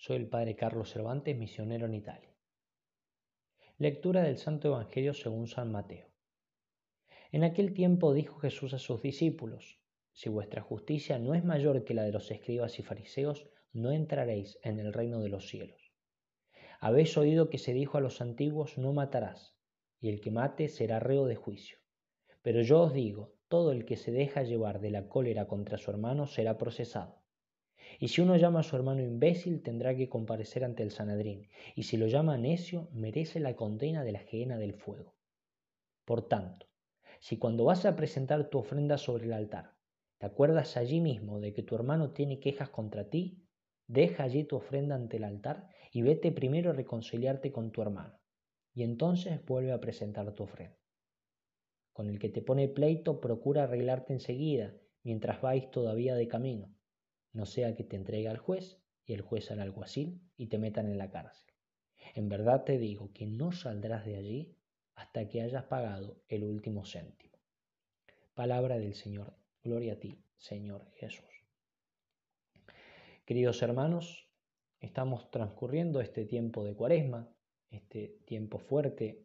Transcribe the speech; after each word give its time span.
Soy 0.00 0.14
el 0.14 0.28
Padre 0.28 0.54
Carlos 0.54 0.92
Cervantes, 0.92 1.36
misionero 1.36 1.86
en 1.86 1.94
Italia. 1.94 2.32
Lectura 3.78 4.22
del 4.22 4.38
Santo 4.38 4.68
Evangelio 4.68 5.12
según 5.12 5.48
San 5.48 5.72
Mateo. 5.72 6.06
En 7.32 7.42
aquel 7.42 7.74
tiempo 7.74 8.14
dijo 8.14 8.38
Jesús 8.38 8.74
a 8.74 8.78
sus 8.78 9.02
discípulos, 9.02 9.80
Si 10.12 10.28
vuestra 10.28 10.62
justicia 10.62 11.18
no 11.18 11.34
es 11.34 11.44
mayor 11.44 11.82
que 11.82 11.94
la 11.94 12.04
de 12.04 12.12
los 12.12 12.30
escribas 12.30 12.78
y 12.78 12.84
fariseos, 12.84 13.48
no 13.72 13.90
entraréis 13.90 14.60
en 14.62 14.78
el 14.78 14.92
reino 14.92 15.18
de 15.18 15.30
los 15.30 15.48
cielos. 15.48 15.92
Habéis 16.78 17.18
oído 17.18 17.50
que 17.50 17.58
se 17.58 17.72
dijo 17.72 17.98
a 17.98 18.00
los 18.00 18.20
antiguos, 18.20 18.78
no 18.78 18.92
matarás, 18.92 19.56
y 19.98 20.10
el 20.10 20.20
que 20.20 20.30
mate 20.30 20.68
será 20.68 21.00
reo 21.00 21.26
de 21.26 21.34
juicio. 21.34 21.78
Pero 22.42 22.62
yo 22.62 22.82
os 22.82 22.92
digo, 22.92 23.34
todo 23.48 23.72
el 23.72 23.84
que 23.84 23.96
se 23.96 24.12
deja 24.12 24.44
llevar 24.44 24.78
de 24.78 24.92
la 24.92 25.08
cólera 25.08 25.48
contra 25.48 25.76
su 25.76 25.90
hermano 25.90 26.28
será 26.28 26.56
procesado. 26.56 27.17
Y 28.00 28.08
si 28.08 28.20
uno 28.20 28.36
llama 28.36 28.60
a 28.60 28.62
su 28.62 28.76
hermano 28.76 29.02
imbécil, 29.02 29.60
tendrá 29.60 29.96
que 29.96 30.08
comparecer 30.08 30.64
ante 30.64 30.84
el 30.84 30.92
Sanedrín, 30.92 31.48
y 31.74 31.82
si 31.82 31.96
lo 31.96 32.06
llama 32.06 32.38
necio, 32.38 32.88
merece 32.92 33.40
la 33.40 33.56
condena 33.56 34.04
de 34.04 34.12
la 34.12 34.20
gehenna 34.20 34.56
del 34.56 34.74
fuego. 34.74 35.16
Por 36.04 36.28
tanto, 36.28 36.68
si 37.18 37.38
cuando 37.38 37.64
vas 37.64 37.84
a 37.84 37.96
presentar 37.96 38.50
tu 38.50 38.58
ofrenda 38.58 38.98
sobre 38.98 39.24
el 39.24 39.32
altar, 39.32 39.74
te 40.18 40.26
acuerdas 40.26 40.76
allí 40.76 41.00
mismo 41.00 41.40
de 41.40 41.52
que 41.52 41.64
tu 41.64 41.74
hermano 41.74 42.12
tiene 42.12 42.38
quejas 42.38 42.70
contra 42.70 43.10
ti, 43.10 43.44
deja 43.88 44.22
allí 44.22 44.44
tu 44.44 44.56
ofrenda 44.56 44.94
ante 44.94 45.16
el 45.16 45.24
altar 45.24 45.68
y 45.90 46.02
vete 46.02 46.30
primero 46.30 46.70
a 46.70 46.74
reconciliarte 46.74 47.50
con 47.50 47.72
tu 47.72 47.82
hermano, 47.82 48.20
y 48.74 48.84
entonces 48.84 49.44
vuelve 49.44 49.72
a 49.72 49.80
presentar 49.80 50.32
tu 50.34 50.44
ofrenda. 50.44 50.78
Con 51.92 52.08
el 52.08 52.20
que 52.20 52.28
te 52.28 52.42
pone 52.42 52.68
pleito, 52.68 53.20
procura 53.20 53.64
arreglarte 53.64 54.12
enseguida, 54.12 54.72
mientras 55.02 55.40
vais 55.40 55.68
todavía 55.72 56.14
de 56.14 56.28
camino 56.28 56.77
no 57.38 57.46
sea 57.46 57.76
que 57.76 57.84
te 57.84 57.94
entregue 57.94 58.26
al 58.26 58.36
juez 58.36 58.80
y 59.06 59.12
el 59.12 59.22
juez 59.22 59.52
al 59.52 59.60
alguacil 59.60 60.20
y 60.36 60.48
te 60.48 60.58
metan 60.58 60.88
en 60.88 60.98
la 60.98 61.08
cárcel. 61.08 61.54
En 62.16 62.28
verdad 62.28 62.64
te 62.64 62.78
digo 62.78 63.12
que 63.12 63.26
no 63.26 63.52
saldrás 63.52 64.04
de 64.04 64.16
allí 64.16 64.56
hasta 64.96 65.28
que 65.28 65.40
hayas 65.40 65.62
pagado 65.62 66.20
el 66.26 66.42
último 66.42 66.84
céntimo. 66.84 67.38
Palabra 68.34 68.76
del 68.80 68.94
Señor. 68.94 69.36
Gloria 69.62 69.92
a 69.92 70.00
ti, 70.00 70.18
Señor 70.36 70.90
Jesús. 70.96 71.30
Queridos 73.24 73.62
hermanos, 73.62 74.28
estamos 74.80 75.30
transcurriendo 75.30 76.00
este 76.00 76.24
tiempo 76.24 76.64
de 76.64 76.74
cuaresma, 76.74 77.30
este 77.70 78.18
tiempo 78.24 78.58
fuerte, 78.58 79.22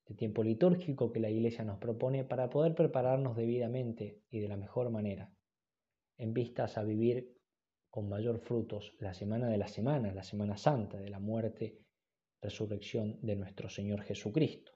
este 0.00 0.14
tiempo 0.14 0.42
litúrgico 0.42 1.12
que 1.12 1.20
la 1.20 1.30
Iglesia 1.30 1.62
nos 1.62 1.78
propone 1.78 2.24
para 2.24 2.50
poder 2.50 2.74
prepararnos 2.74 3.36
debidamente 3.36 4.20
y 4.30 4.40
de 4.40 4.48
la 4.48 4.56
mejor 4.56 4.90
manera 4.90 5.30
en 6.18 6.32
vistas 6.32 6.78
a 6.78 6.82
vivir 6.82 7.35
con 7.96 8.10
mayor 8.10 8.38
frutos 8.40 8.92
la 9.00 9.14
semana 9.14 9.48
de 9.48 9.56
la 9.56 9.68
semana, 9.68 10.12
la 10.12 10.22
Semana 10.22 10.58
Santa, 10.58 10.98
de 10.98 11.08
la 11.08 11.18
muerte, 11.18 11.80
resurrección 12.42 13.18
de 13.22 13.36
nuestro 13.36 13.70
Señor 13.70 14.02
Jesucristo. 14.02 14.72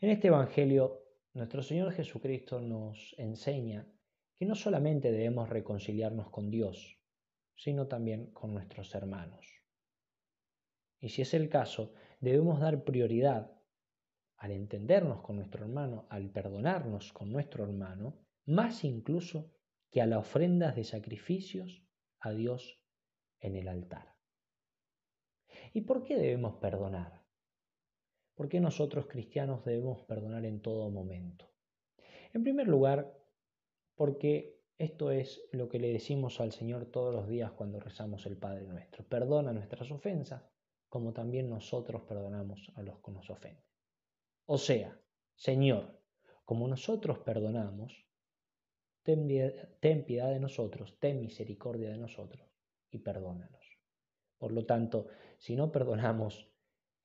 En 0.00 0.10
este 0.10 0.28
Evangelio, 0.28 1.02
nuestro 1.34 1.64
Señor 1.64 1.90
Jesucristo 1.90 2.60
nos 2.60 3.12
enseña 3.18 3.92
que 4.36 4.46
no 4.46 4.54
solamente 4.54 5.10
debemos 5.10 5.48
reconciliarnos 5.48 6.30
con 6.30 6.48
Dios, 6.48 6.96
sino 7.56 7.88
también 7.88 8.30
con 8.30 8.54
nuestros 8.54 8.94
hermanos. 8.94 9.44
Y 11.00 11.08
si 11.08 11.22
es 11.22 11.34
el 11.34 11.48
caso, 11.48 11.92
debemos 12.20 12.60
dar 12.60 12.84
prioridad 12.84 13.50
al 14.36 14.52
entendernos 14.52 15.22
con 15.22 15.34
nuestro 15.34 15.64
hermano, 15.64 16.06
al 16.08 16.30
perdonarnos 16.30 17.12
con 17.12 17.32
nuestro 17.32 17.64
hermano, 17.64 18.16
más 18.46 18.84
incluso 18.84 19.50
que 19.90 20.00
a 20.00 20.06
las 20.06 20.20
ofrendas 20.20 20.76
de 20.76 20.84
sacrificios 20.84 21.82
a 22.20 22.30
Dios 22.30 22.80
en 23.40 23.56
el 23.56 23.68
altar. 23.68 24.14
¿Y 25.72 25.82
por 25.82 26.04
qué 26.04 26.16
debemos 26.16 26.56
perdonar? 26.56 27.24
¿Por 28.34 28.48
qué 28.48 28.60
nosotros 28.60 29.06
cristianos 29.06 29.64
debemos 29.64 30.02
perdonar 30.02 30.44
en 30.44 30.62
todo 30.62 30.90
momento? 30.90 31.50
En 32.32 32.42
primer 32.42 32.68
lugar, 32.68 33.12
porque 33.94 34.60
esto 34.78 35.10
es 35.10 35.42
lo 35.52 35.68
que 35.68 35.78
le 35.78 35.92
decimos 35.92 36.40
al 36.40 36.52
Señor 36.52 36.86
todos 36.86 37.14
los 37.14 37.28
días 37.28 37.52
cuando 37.52 37.80
rezamos 37.80 38.24
el 38.26 38.38
Padre 38.38 38.66
nuestro. 38.66 39.04
Perdona 39.04 39.52
nuestras 39.52 39.90
ofensas, 39.90 40.42
como 40.88 41.12
también 41.12 41.50
nosotros 41.50 42.02
perdonamos 42.02 42.72
a 42.76 42.82
los 42.82 43.00
que 43.00 43.10
nos 43.10 43.28
ofenden. 43.28 43.64
O 44.46 44.56
sea, 44.56 44.98
Señor, 45.34 46.00
como 46.44 46.66
nosotros 46.66 47.18
perdonamos, 47.18 48.06
ten, 49.02 50.04
piedad 50.04 50.30
de 50.30 50.40
nosotros, 50.40 50.98
ten 50.98 51.20
misericordia 51.20 51.90
de 51.90 51.98
nosotros 51.98 52.46
y 52.90 52.98
perdónanos. 52.98 53.78
Por 54.38 54.52
lo 54.52 54.64
tanto, 54.66 55.08
si 55.38 55.56
no 55.56 55.72
perdonamos, 55.72 56.48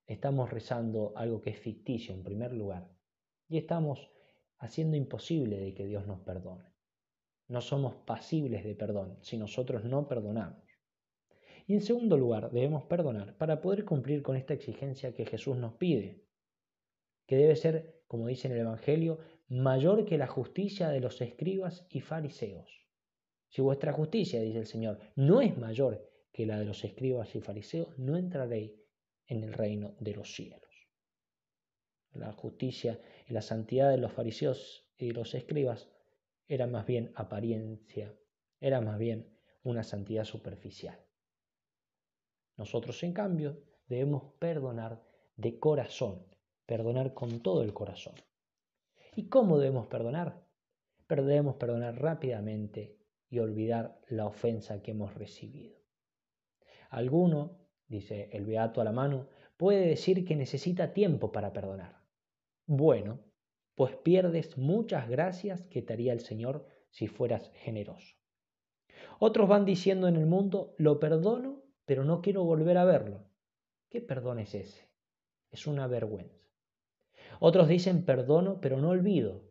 estamos 0.08 0.50
rezando 0.50 1.14
algo 1.16 1.42
que 1.42 1.52
es 1.52 1.60
ficticio 1.60 2.14
en 2.14 2.24
primer 2.24 2.54
lugar 2.54 2.90
y 3.48 3.58
estamos 3.58 4.10
haciendo 4.58 4.98
imposible 4.98 5.58
de 5.58 5.74
que 5.74 5.86
Dios 5.86 6.06
nos 6.08 6.20
perdone. 6.22 6.74
No 7.48 7.62
somos 7.62 7.96
pasibles 7.96 8.64
de 8.64 8.76
perdón 8.76 9.18
si 9.22 9.38
nosotros 9.38 9.84
no 9.84 10.08
perdonamos. 10.08 10.64
Y 11.68 11.74
en 11.74 11.82
segundo 11.82 12.18
lugar, 12.18 12.52
debemos 12.52 12.84
perdonar 12.84 13.38
para 13.38 13.62
poder 13.62 13.86
cumplir 13.86 14.22
con 14.22 14.36
esta 14.36 14.54
exigencia 14.54 15.14
que 15.14 15.26
Jesús 15.26 15.58
nos 15.58 15.74
pide, 15.74 16.24
que 17.26 17.38
debe 17.38 17.56
ser, 17.56 18.04
como 18.08 18.28
dice 18.28 18.48
en 18.48 18.54
el 18.54 18.60
Evangelio, 18.60 19.20
mayor 19.48 20.06
que 20.06 20.18
la 20.18 20.28
justicia 20.28 20.90
de 20.90 21.00
los 21.00 21.22
escribas 21.22 21.86
y 21.90 22.02
fariseos. 22.02 22.86
Si 23.50 23.62
vuestra 23.62 23.94
justicia, 23.94 24.42
dice 24.42 24.60
el 24.60 24.66
Señor, 24.66 25.00
no 25.16 25.42
es 25.42 25.58
mayor 25.58 26.10
que 26.32 26.46
la 26.46 26.60
de 26.60 26.66
los 26.66 26.84
escribas 26.84 27.34
y 27.36 27.42
fariseos, 27.42 27.98
no 27.98 28.18
entraréis 28.18 28.74
en 29.28 29.44
el 29.44 29.54
reino 29.54 29.96
de 30.00 30.16
los 30.16 30.34
cielos. 30.34 30.62
La 32.12 32.32
justicia 32.32 33.00
y 33.28 33.34
la 33.34 33.42
santidad 33.42 33.92
de 33.92 33.98
los 33.98 34.12
fariseos 34.12 34.90
y 34.98 35.12
los 35.12 35.34
escribas 35.36 35.90
era 36.48 36.68
más 36.68 36.86
bien 36.86 37.12
apariencia, 37.16 38.14
era 38.60 38.82
más 38.82 38.98
bien 38.98 39.38
una 39.64 39.84
santidad 39.84 40.26
superficial. 40.26 41.00
Nosotros, 42.58 43.02
en 43.04 43.14
cambio, 43.14 43.64
debemos 43.88 44.34
perdonar 44.40 45.04
de 45.36 45.60
corazón, 45.60 46.26
perdonar 46.66 47.14
con 47.14 47.42
todo 47.42 47.64
el 47.64 47.74
corazón. 47.74 48.16
¿Y 49.16 49.30
cómo 49.30 49.58
debemos 49.58 49.88
perdonar? 49.88 50.46
Pero 51.08 51.24
debemos 51.24 51.56
perdonar 51.56 52.02
rápidamente 52.02 52.98
y 53.30 53.40
olvidar 53.40 54.02
la 54.10 54.26
ofensa 54.26 54.82
que 54.82 54.92
hemos 54.92 55.16
recibido. 55.16 55.78
Alguno, 56.90 57.58
dice 57.88 58.30
el 58.34 58.46
Beato 58.46 58.82
a 58.82 58.84
la 58.84 58.92
mano, 58.92 59.30
puede 59.56 59.88
decir 59.88 60.26
que 60.26 60.36
necesita 60.36 60.94
tiempo 60.94 61.32
para 61.32 61.54
perdonar. 61.54 62.02
Bueno, 62.66 63.20
pues 63.76 63.96
pierdes 63.96 64.58
muchas 64.58 65.08
gracias 65.10 65.64
que 65.66 65.82
te 65.82 65.94
haría 65.94 66.12
el 66.12 66.20
Señor 66.20 66.68
si 66.90 67.08
fueras 67.08 67.52
generoso. 67.54 68.16
Otros 69.20 69.48
van 69.48 69.66
diciendo 69.66 70.08
en 70.10 70.18
el 70.18 70.26
mundo, 70.26 70.76
lo 70.78 71.00
perdono, 71.00 71.64
pero 71.86 72.04
no 72.04 72.22
quiero 72.22 72.44
volver 72.44 72.78
a 72.78 72.86
verlo. 72.86 73.30
¿Qué 73.90 74.02
perdón 74.02 74.40
es 74.40 74.56
ese? 74.56 74.90
Es 75.52 75.68
una 75.68 75.88
vergüenza. 75.88 76.45
Otros 77.40 77.68
dicen 77.68 78.06
perdono, 78.06 78.60
pero 78.62 78.78
no 78.78 78.90
olvido. 78.90 79.44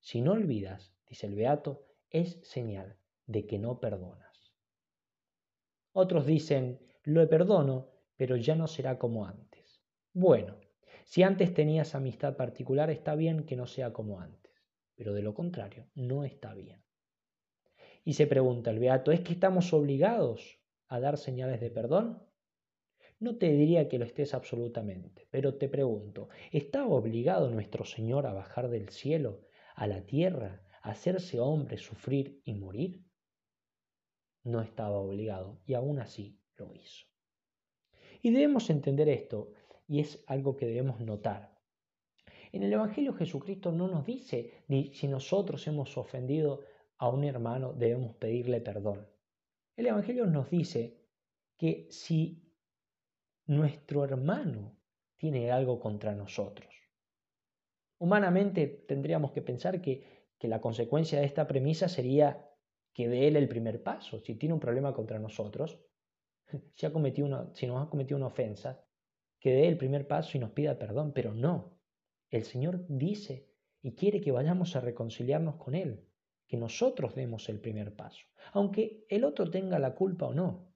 Si 0.00 0.20
no 0.20 0.32
olvidas, 0.32 0.94
dice 1.08 1.26
el 1.26 1.34
Beato, 1.34 1.86
es 2.10 2.40
señal 2.42 2.96
de 3.26 3.46
que 3.46 3.58
no 3.58 3.80
perdonas. 3.80 4.54
Otros 5.92 6.26
dicen 6.26 6.80
lo 7.02 7.28
perdono, 7.28 7.90
pero 8.16 8.36
ya 8.36 8.54
no 8.54 8.66
será 8.66 8.98
como 8.98 9.26
antes. 9.26 9.82
Bueno, 10.12 10.56
si 11.04 11.22
antes 11.22 11.52
tenías 11.54 11.94
amistad 11.94 12.36
particular, 12.36 12.90
está 12.90 13.14
bien 13.14 13.44
que 13.44 13.56
no 13.56 13.66
sea 13.66 13.92
como 13.92 14.20
antes, 14.20 14.52
pero 14.94 15.12
de 15.12 15.22
lo 15.22 15.34
contrario, 15.34 15.86
no 15.94 16.24
está 16.24 16.54
bien. 16.54 16.82
Y 18.04 18.14
se 18.14 18.26
pregunta 18.26 18.70
el 18.70 18.78
Beato, 18.78 19.12
¿es 19.12 19.20
que 19.20 19.32
estamos 19.32 19.72
obligados 19.72 20.60
a 20.88 21.00
dar 21.00 21.16
señales 21.16 21.60
de 21.60 21.70
perdón? 21.70 22.22
No 23.24 23.38
te 23.38 23.50
diría 23.50 23.88
que 23.88 23.98
lo 23.98 24.04
estés 24.04 24.34
absolutamente, 24.34 25.26
pero 25.30 25.54
te 25.54 25.70
pregunto, 25.70 26.28
¿está 26.52 26.86
obligado 26.86 27.48
nuestro 27.48 27.86
Señor 27.86 28.26
a 28.26 28.34
bajar 28.34 28.68
del 28.68 28.90
cielo 28.90 29.46
a 29.76 29.86
la 29.86 30.04
tierra, 30.04 30.62
a 30.82 30.90
hacerse 30.90 31.40
hombre, 31.40 31.78
sufrir 31.78 32.42
y 32.44 32.52
morir? 32.52 33.02
No 34.42 34.60
estaba 34.60 34.98
obligado 34.98 35.62
y 35.64 35.72
aún 35.72 36.00
así 36.00 36.38
lo 36.56 36.74
hizo. 36.74 37.06
Y 38.20 38.30
debemos 38.30 38.68
entender 38.68 39.08
esto, 39.08 39.54
y 39.88 40.00
es 40.00 40.22
algo 40.26 40.54
que 40.54 40.66
debemos 40.66 41.00
notar. 41.00 41.58
En 42.52 42.62
el 42.62 42.74
Evangelio 42.74 43.14
Jesucristo 43.14 43.72
no 43.72 43.88
nos 43.88 44.04
dice 44.04 44.52
ni 44.68 44.92
si 44.92 45.08
nosotros 45.08 45.66
hemos 45.66 45.96
ofendido 45.96 46.60
a 46.98 47.08
un 47.08 47.24
hermano 47.24 47.72
debemos 47.72 48.16
pedirle 48.16 48.60
perdón. 48.60 49.08
El 49.78 49.86
Evangelio 49.86 50.26
nos 50.26 50.50
dice 50.50 51.00
que 51.56 51.86
si 51.88 52.43
nuestro 53.46 54.04
hermano 54.04 54.76
tiene 55.16 55.50
algo 55.50 55.80
contra 55.80 56.14
nosotros. 56.14 56.72
Humanamente 57.98 58.66
tendríamos 58.66 59.32
que 59.32 59.42
pensar 59.42 59.80
que, 59.80 60.26
que 60.38 60.48
la 60.48 60.60
consecuencia 60.60 61.20
de 61.20 61.26
esta 61.26 61.46
premisa 61.46 61.88
sería 61.88 62.50
que 62.92 63.08
dé 63.08 63.28
él 63.28 63.36
el 63.36 63.48
primer 63.48 63.82
paso. 63.82 64.20
Si 64.20 64.36
tiene 64.36 64.54
un 64.54 64.60
problema 64.60 64.94
contra 64.94 65.18
nosotros, 65.18 65.78
si, 66.74 66.86
ha 66.86 66.92
cometido 66.92 67.26
una, 67.26 67.54
si 67.54 67.66
nos 67.66 67.84
ha 67.84 67.90
cometido 67.90 68.16
una 68.16 68.28
ofensa, 68.28 68.84
que 69.40 69.52
dé 69.52 69.68
el 69.68 69.76
primer 69.76 70.06
paso 70.06 70.36
y 70.36 70.40
nos 70.40 70.52
pida 70.52 70.78
perdón, 70.78 71.12
pero 71.12 71.34
no. 71.34 71.78
El 72.30 72.44
Señor 72.44 72.86
dice 72.88 73.50
y 73.82 73.94
quiere 73.94 74.20
que 74.22 74.32
vayamos 74.32 74.76
a 74.76 74.80
reconciliarnos 74.80 75.56
con 75.56 75.74
Él, 75.74 76.08
que 76.46 76.56
nosotros 76.56 77.14
demos 77.14 77.48
el 77.50 77.60
primer 77.60 77.94
paso, 77.94 78.24
aunque 78.52 79.04
el 79.10 79.24
otro 79.24 79.50
tenga 79.50 79.78
la 79.78 79.94
culpa 79.94 80.26
o 80.26 80.34
no, 80.34 80.72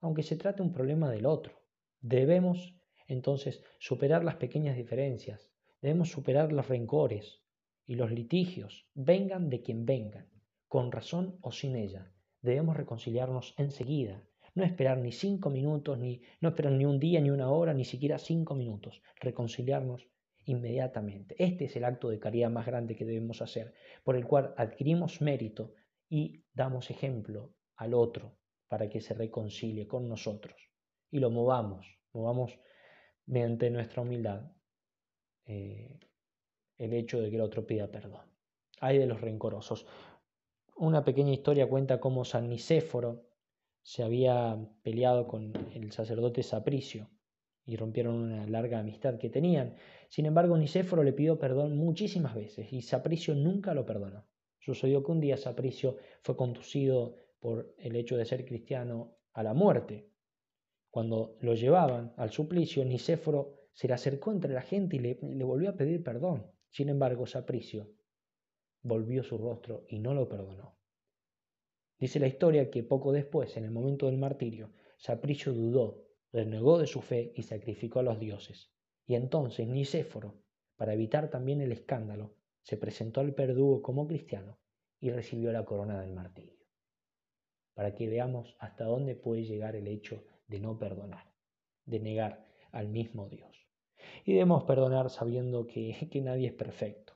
aunque 0.00 0.22
se 0.22 0.36
trate 0.36 0.60
un 0.60 0.72
problema 0.72 1.10
del 1.10 1.24
otro. 1.24 1.63
Debemos 2.06 2.76
entonces 3.08 3.62
superar 3.78 4.24
las 4.24 4.34
pequeñas 4.36 4.76
diferencias, 4.76 5.50
debemos 5.80 6.10
superar 6.10 6.52
los 6.52 6.68
rencores 6.68 7.40
y 7.86 7.94
los 7.94 8.10
litigios, 8.10 8.86
vengan 8.92 9.48
de 9.48 9.62
quien 9.62 9.86
vengan, 9.86 10.28
con 10.68 10.92
razón 10.92 11.38
o 11.40 11.50
sin 11.50 11.76
ella. 11.76 12.12
Debemos 12.42 12.76
reconciliarnos 12.76 13.54
enseguida, 13.56 14.22
no 14.54 14.64
esperar 14.64 14.98
ni 14.98 15.12
cinco 15.12 15.48
minutos, 15.48 15.96
ni 15.98 16.20
no 16.42 16.50
esperar 16.50 16.72
ni 16.72 16.84
un 16.84 17.00
día, 17.00 17.22
ni 17.22 17.30
una 17.30 17.50
hora, 17.50 17.72
ni 17.72 17.86
siquiera 17.86 18.18
cinco 18.18 18.54
minutos, 18.54 19.00
reconciliarnos 19.18 20.06
inmediatamente. 20.44 21.34
Este 21.38 21.64
es 21.64 21.76
el 21.76 21.84
acto 21.84 22.10
de 22.10 22.18
caridad 22.18 22.50
más 22.50 22.66
grande 22.66 22.96
que 22.96 23.06
debemos 23.06 23.40
hacer, 23.40 23.72
por 24.02 24.14
el 24.16 24.26
cual 24.26 24.52
adquirimos 24.58 25.22
mérito 25.22 25.72
y 26.10 26.44
damos 26.52 26.90
ejemplo 26.90 27.54
al 27.76 27.94
otro 27.94 28.36
para 28.68 28.90
que 28.90 29.00
se 29.00 29.14
reconcilie 29.14 29.86
con 29.86 30.06
nosotros 30.06 30.73
y 31.14 31.20
lo 31.20 31.30
movamos, 31.30 31.86
movamos 32.12 32.58
mediante 33.26 33.70
nuestra 33.70 34.02
humildad 34.02 34.50
eh, 35.46 36.00
el 36.76 36.92
hecho 36.92 37.20
de 37.20 37.30
que 37.30 37.36
el 37.36 37.42
otro 37.42 37.64
pida 37.64 37.86
perdón. 37.86 38.26
Hay 38.80 38.98
de 38.98 39.06
los 39.06 39.20
rencorosos. 39.20 39.86
Una 40.74 41.04
pequeña 41.04 41.32
historia 41.32 41.68
cuenta 41.68 42.00
cómo 42.00 42.24
San 42.24 42.48
Nicéforo 42.48 43.28
se 43.80 44.02
había 44.02 44.58
peleado 44.82 45.28
con 45.28 45.52
el 45.72 45.92
sacerdote 45.92 46.42
Sapricio 46.42 47.08
y 47.64 47.76
rompieron 47.76 48.16
una 48.16 48.48
larga 48.48 48.80
amistad 48.80 49.16
que 49.16 49.30
tenían. 49.30 49.76
Sin 50.08 50.26
embargo, 50.26 50.58
Nicéforo 50.58 51.04
le 51.04 51.12
pidió 51.12 51.38
perdón 51.38 51.76
muchísimas 51.76 52.34
veces 52.34 52.72
y 52.72 52.82
Sapricio 52.82 53.36
nunca 53.36 53.72
lo 53.72 53.86
perdonó. 53.86 54.26
Sucedió 54.58 55.04
que 55.04 55.12
un 55.12 55.20
día 55.20 55.36
Sapricio 55.36 55.96
fue 56.22 56.36
conducido 56.36 57.14
por 57.38 57.72
el 57.78 57.94
hecho 57.94 58.16
de 58.16 58.24
ser 58.24 58.44
cristiano 58.44 59.16
a 59.32 59.44
la 59.44 59.54
muerte. 59.54 60.10
Cuando 60.94 61.36
lo 61.40 61.56
llevaban 61.56 62.14
al 62.16 62.30
suplicio, 62.30 62.84
Nicéforo 62.84 63.66
se 63.72 63.88
le 63.88 63.94
acercó 63.94 64.30
entre 64.30 64.54
la 64.54 64.62
gente 64.62 64.94
y 64.94 65.00
le, 65.00 65.44
volvió 65.44 65.70
a 65.70 65.76
pedir 65.76 66.04
perdón. 66.04 66.46
Sin 66.70 66.88
embargo, 66.88 67.26
Sapricio 67.26 67.90
volvió 68.80 69.24
su 69.24 69.36
rostro 69.36 69.86
y 69.88 69.98
no 69.98 70.14
lo 70.14 70.28
perdonó. 70.28 70.78
Dice 71.98 72.20
la 72.20 72.28
historia 72.28 72.70
que 72.70 72.84
poco 72.84 73.10
después, 73.10 73.56
en 73.56 73.64
el 73.64 73.72
momento 73.72 74.06
del 74.06 74.18
martirio, 74.18 74.70
Sapricio 74.96 75.52
dudó, 75.52 76.06
renegó 76.30 76.78
de 76.78 76.86
su 76.86 77.00
fe 77.00 77.32
y 77.34 77.42
sacrificó 77.42 77.98
a 77.98 78.04
los 78.04 78.20
dioses. 78.20 78.70
Y 79.04 79.16
entonces 79.16 79.66
Nicéforo, 79.66 80.44
para 80.76 80.94
evitar 80.94 81.28
también 81.28 81.60
el 81.60 81.72
escándalo, 81.72 82.36
se 82.62 82.76
presentó 82.76 83.20
al 83.20 83.34
perdugo 83.34 83.82
como 83.82 84.06
cristiano 84.06 84.60
y 85.00 85.10
recibió 85.10 85.50
la 85.50 85.64
corona 85.64 86.00
del 86.00 86.12
martirio. 86.12 86.64
Para 87.74 87.96
que 87.96 88.06
veamos 88.06 88.54
hasta 88.60 88.84
dónde 88.84 89.16
puede 89.16 89.42
llegar 89.42 89.74
el 89.74 89.88
hecho 89.88 90.22
de 90.46 90.60
no 90.60 90.78
perdonar, 90.78 91.32
de 91.86 92.00
negar 92.00 92.46
al 92.72 92.88
mismo 92.88 93.28
Dios. 93.28 93.68
Y 94.24 94.32
debemos 94.32 94.64
perdonar 94.64 95.10
sabiendo 95.10 95.66
que, 95.66 96.20
nadie 96.22 96.48
es 96.48 96.52
perfecto, 96.54 97.14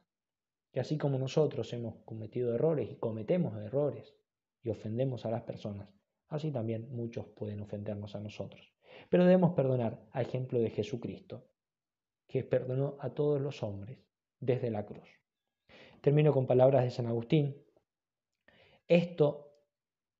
que 0.72 0.80
así 0.80 0.98
como 0.98 1.19
nosotros 1.19 1.72
hemos 1.72 1.96
cometido 2.04 2.54
errores 2.54 2.90
y 2.90 2.96
cometemos 2.96 3.56
errores 3.58 4.14
y 4.62 4.70
ofendemos 4.70 5.25
a 5.25 5.30
las 5.30 5.42
personas, 5.42 5.88
así 6.28 6.50
también 6.50 6.88
muchos 6.94 7.26
pueden 7.26 7.60
ofendernos 7.60 8.14
a 8.14 8.20
nosotros. 8.20 8.72
Pero 9.08 9.25
debemos 9.25 9.54
perdonar 9.54 10.00
a 10.12 10.22
ejemplo 10.22 10.58
de 10.58 10.70
Jesucristo, 10.70 11.46
que 12.26 12.44
perdonó 12.44 12.96
a 13.00 13.10
todos 13.10 13.40
los 13.40 13.62
hombres 13.62 13.98
desde 14.40 14.70
la 14.70 14.84
cruz. 14.84 15.08
Termino 16.00 16.32
con 16.32 16.46
palabras 16.46 16.84
de 16.84 16.90
San 16.90 17.06
Agustín. 17.06 17.56
Esto 18.86 19.48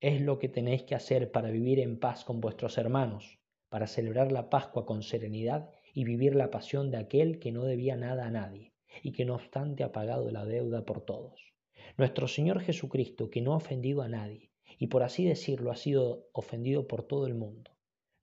es 0.01 0.21
lo 0.21 0.39
que 0.39 0.47
tenéis 0.47 0.83
que 0.83 0.95
hacer 0.95 1.31
para 1.31 1.51
vivir 1.51 1.79
en 1.79 1.99
paz 1.99 2.23
con 2.23 2.39
vuestros 2.39 2.77
hermanos, 2.77 3.39
para 3.67 3.85
celebrar 3.85 4.31
la 4.31 4.49
Pascua 4.49 4.85
con 4.85 5.03
serenidad 5.03 5.69
y 5.93 6.05
vivir 6.05 6.35
la 6.35 6.51
pasión 6.51 6.89
de 6.89 6.97
aquel 6.97 7.39
que 7.39 7.51
no 7.51 7.65
debía 7.65 7.97
nada 7.97 8.25
a 8.25 8.31
nadie 8.31 8.73
y 9.03 9.11
que 9.11 9.25
no 9.25 9.35
obstante 9.35 9.83
ha 9.83 9.91
pagado 9.91 10.31
la 10.31 10.45
deuda 10.45 10.85
por 10.85 11.01
todos. 11.01 11.53
Nuestro 11.97 12.29
Señor 12.29 12.61
Jesucristo, 12.61 13.29
que 13.29 13.41
no 13.41 13.53
ha 13.53 13.57
ofendido 13.57 14.01
a 14.01 14.07
nadie 14.07 14.51
y 14.77 14.87
por 14.87 15.03
así 15.03 15.25
decirlo 15.25 15.69
ha 15.71 15.75
sido 15.75 16.29
ofendido 16.31 16.87
por 16.87 17.03
todo 17.03 17.27
el 17.27 17.35
mundo, 17.35 17.71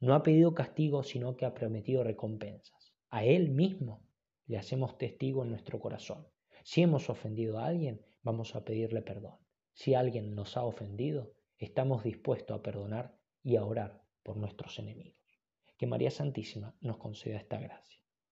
no 0.00 0.14
ha 0.14 0.22
pedido 0.22 0.54
castigo 0.54 1.02
sino 1.02 1.36
que 1.36 1.44
ha 1.44 1.52
prometido 1.54 2.04
recompensas. 2.04 2.94
A 3.10 3.24
Él 3.24 3.50
mismo 3.50 4.02
le 4.46 4.56
hacemos 4.56 4.96
testigo 4.96 5.42
en 5.42 5.50
nuestro 5.50 5.78
corazón. 5.78 6.26
Si 6.64 6.82
hemos 6.82 7.10
ofendido 7.10 7.58
a 7.58 7.66
alguien, 7.66 8.00
vamos 8.22 8.56
a 8.56 8.64
pedirle 8.64 9.02
perdón. 9.02 9.36
Si 9.74 9.94
alguien 9.94 10.34
nos 10.34 10.56
ha 10.56 10.64
ofendido, 10.64 11.35
estamos 11.58 12.04
dispuestos 12.04 12.58
a 12.58 12.62
perdonar 12.62 13.18
y 13.42 13.56
a 13.56 13.64
orar 13.64 14.02
por 14.22 14.36
nuestros 14.36 14.78
enemigos. 14.78 15.22
Que 15.76 15.86
María 15.86 16.10
Santísima 16.10 16.74
nos 16.80 16.98
conceda 16.98 17.36
esta 17.36 17.58
gracia. 17.58 18.05